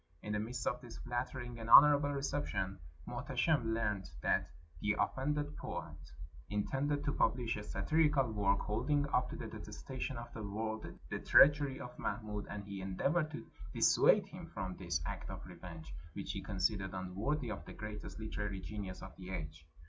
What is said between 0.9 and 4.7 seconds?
flattering and honorable reception Muhteshim learned that